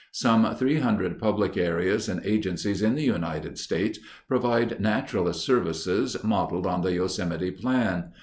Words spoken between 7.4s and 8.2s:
plan.